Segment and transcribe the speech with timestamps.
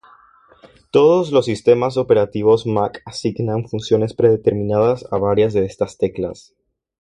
[0.89, 6.55] Todos los sistemas operativos Mac asignan funciones predeterminadas a varias de estas teclas.